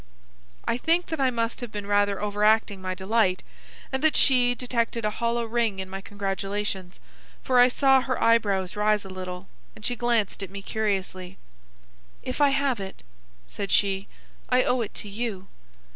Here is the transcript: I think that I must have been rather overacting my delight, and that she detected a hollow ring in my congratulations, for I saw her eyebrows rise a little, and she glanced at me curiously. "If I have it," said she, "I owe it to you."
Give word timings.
I 0.65 0.77
think 0.79 1.05
that 1.09 1.21
I 1.21 1.29
must 1.29 1.61
have 1.61 1.71
been 1.71 1.85
rather 1.85 2.19
overacting 2.19 2.81
my 2.81 2.95
delight, 2.95 3.43
and 3.93 4.03
that 4.03 4.15
she 4.15 4.55
detected 4.55 5.05
a 5.05 5.11
hollow 5.11 5.45
ring 5.45 5.77
in 5.77 5.91
my 5.91 6.01
congratulations, 6.01 6.99
for 7.43 7.59
I 7.59 7.67
saw 7.67 8.01
her 8.01 8.19
eyebrows 8.19 8.75
rise 8.75 9.05
a 9.05 9.11
little, 9.11 9.47
and 9.75 9.85
she 9.85 9.95
glanced 9.95 10.41
at 10.41 10.49
me 10.49 10.63
curiously. 10.63 11.37
"If 12.23 12.41
I 12.41 12.49
have 12.49 12.79
it," 12.79 13.03
said 13.47 13.71
she, 13.71 14.07
"I 14.49 14.63
owe 14.63 14.81
it 14.81 14.95
to 14.95 15.07
you." 15.07 15.45